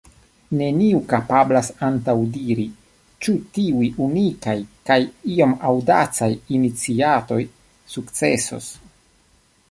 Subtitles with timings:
[0.59, 2.63] Neniu kapablas antaŭdiri,
[3.27, 4.55] ĉu tiuj unikaj
[4.91, 4.97] kaj
[5.33, 7.39] iom aŭdacaj iniciatoj
[7.97, 8.71] sukcesos.